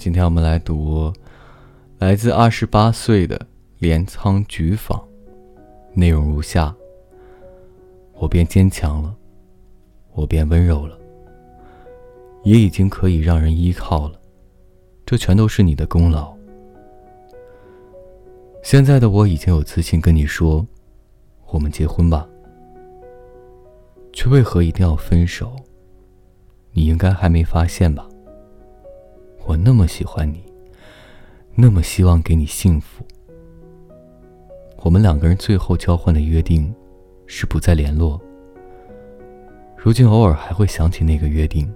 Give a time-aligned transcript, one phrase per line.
[0.00, 1.12] 今天我们来读
[1.98, 3.38] 来自二十八岁的
[3.80, 4.98] 镰仓菊坊，
[5.92, 6.74] 内容如下：
[8.14, 9.14] 我变坚强了，
[10.14, 10.98] 我变温柔了，
[12.44, 14.18] 也已经可以让人依靠了，
[15.04, 16.34] 这全都是你的功劳。
[18.62, 20.66] 现在的我已经有自信跟你说，
[21.48, 22.26] 我们结婚吧，
[24.14, 25.54] 却为何一定要分手？
[26.72, 28.08] 你应该还没发现吧？
[29.50, 30.44] 我那么喜欢你，
[31.56, 33.04] 那么希望给你幸福。
[34.76, 36.72] 我们两个人最后交换的约定，
[37.26, 38.20] 是不再联络。
[39.76, 41.68] 如今偶尔还会想起那个约定。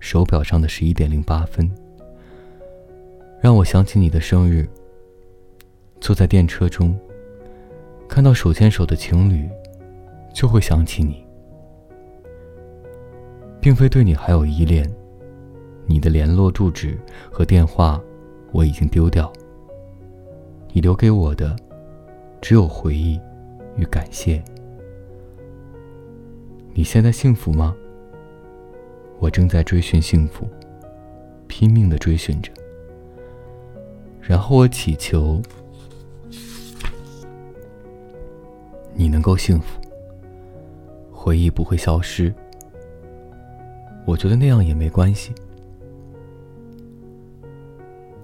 [0.00, 1.70] 手表上的十一点零八分，
[3.40, 4.68] 让我想起你的生日。
[5.98, 6.94] 坐在电车中，
[8.06, 9.48] 看到手牵手的情侣，
[10.34, 11.24] 就会想起你。
[13.62, 14.86] 并非对你还有依恋。
[15.90, 16.96] 你的联络住址
[17.32, 18.00] 和电话，
[18.52, 19.30] 我已经丢掉。
[20.72, 21.56] 你留给我的，
[22.40, 23.20] 只有回忆
[23.74, 24.40] 与感谢。
[26.72, 27.74] 你现在幸福吗？
[29.18, 30.48] 我正在追寻幸福，
[31.48, 32.52] 拼命的追寻着。
[34.20, 35.42] 然后我祈求
[38.94, 39.80] 你能够幸福，
[41.10, 42.32] 回忆不会消失。
[44.06, 45.32] 我觉得那样也没关系。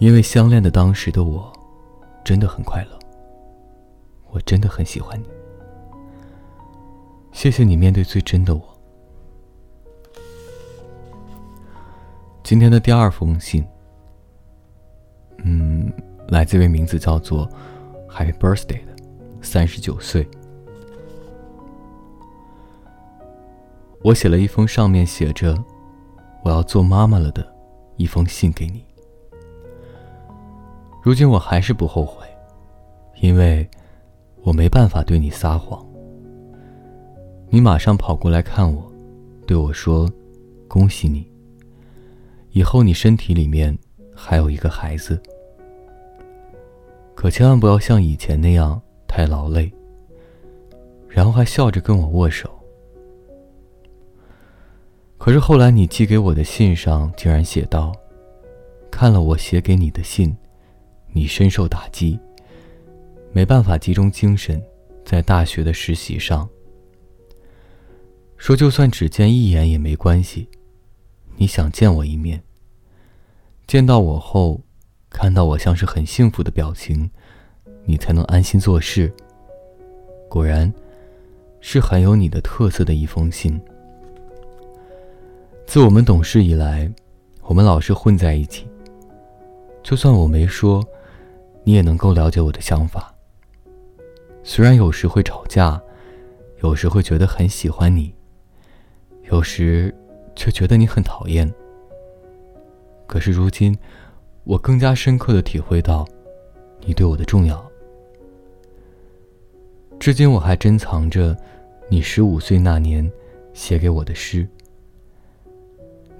[0.00, 1.52] 因为相恋的当时的我，
[2.24, 2.98] 真的很快乐。
[4.30, 5.26] 我真的很喜欢你。
[7.32, 8.62] 谢谢你面对最真的我。
[12.42, 13.62] 今天的第二封信，
[15.44, 15.92] 嗯，
[16.28, 17.46] 来自一位名字叫做
[18.08, 18.96] “Happy Birthday” 的
[19.42, 20.26] 三十九岁。
[24.02, 25.62] 我写了一封上面写着
[26.42, 27.46] “我要做妈妈了”的
[27.96, 28.82] 一封信给你。
[31.02, 32.26] 如今我还是不后悔，
[33.20, 33.66] 因为
[34.42, 35.84] 我没办法对你撒谎。
[37.48, 38.92] 你马上跑过来看我，
[39.46, 40.10] 对我说
[40.68, 41.26] ：“恭喜你，
[42.50, 43.76] 以后你身体里面
[44.14, 45.20] 还有一个孩子。
[47.14, 49.72] 可千万不要像以前那样太劳累。”
[51.08, 52.48] 然后还笑着跟我握手。
[55.18, 57.92] 可是后来你寄给我的信上竟然写道
[58.92, 60.36] ：“看了我写给你的信。”
[61.12, 62.18] 你深受打击，
[63.32, 64.62] 没办法集中精神
[65.04, 66.48] 在大学的实习上。
[68.36, 70.48] 说就算只见一眼也没关系，
[71.36, 72.42] 你想见我一面。
[73.66, 74.60] 见到我后，
[75.10, 77.10] 看到我像是很幸福的表情，
[77.84, 79.12] 你才能安心做事。
[80.28, 80.72] 果然，
[81.60, 83.60] 是很有你的特色的一封信。
[85.66, 86.90] 自我们懂事以来，
[87.42, 88.69] 我们老是混在一起。
[89.90, 90.86] 就算我没说。
[91.64, 93.12] 你也能够了解我的想法。
[94.44, 95.82] 虽然有时会吵架，
[96.62, 98.14] 有时会觉得很喜欢你，
[99.30, 99.92] 有时
[100.36, 101.52] 却觉得你很讨厌。
[103.08, 103.76] 可是如今，
[104.44, 106.06] 我更加深刻的体会到
[106.86, 107.68] 你对我的重要。
[109.98, 111.36] 至今我还珍藏着
[111.88, 113.10] 你十五岁那年
[113.52, 114.48] 写给我的诗，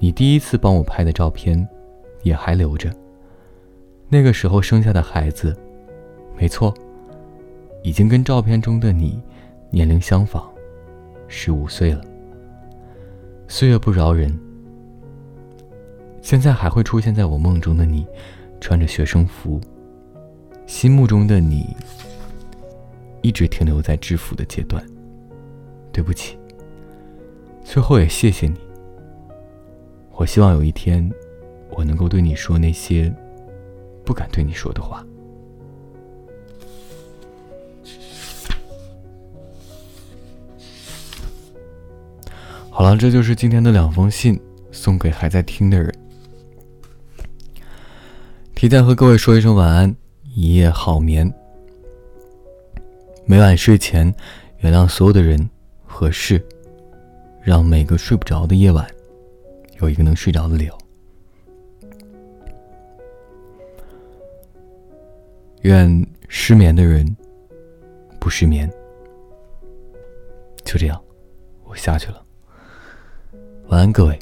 [0.00, 1.66] 你第一次帮我拍的照片
[2.24, 2.92] 也还留着。
[4.12, 5.56] 那个时候生下的孩子，
[6.36, 6.74] 没错，
[7.84, 9.22] 已经跟照片中的你
[9.70, 10.50] 年龄相仿，
[11.28, 12.04] 十五岁了。
[13.46, 14.36] 岁月不饶人，
[16.20, 18.04] 现在还会出现在我梦中的你，
[18.60, 19.60] 穿着学生服。
[20.66, 21.76] 心目中的你，
[23.22, 24.84] 一直停留在制服的阶段。
[25.92, 26.36] 对不起，
[27.62, 28.56] 最后也谢谢你。
[30.16, 31.08] 我希望有一天，
[31.70, 33.12] 我能够对你说那些。
[34.10, 35.06] 不敢对你说的话。
[42.68, 44.36] 好了，这就是今天的两封信，
[44.72, 45.94] 送给还在听的人。
[48.56, 51.32] 提前和各位说一声晚安，一夜好眠。
[53.24, 54.12] 每晚睡前，
[54.58, 55.48] 原谅所有的人
[55.86, 56.44] 和事，
[57.44, 58.84] 让每个睡不着的夜晚，
[59.80, 60.79] 有一个能睡着的理由。
[65.62, 67.04] 愿失眠的人
[68.18, 68.70] 不失眠。
[70.64, 71.02] 就这样，
[71.64, 72.24] 我下去了。
[73.66, 74.18] 晚安，各位。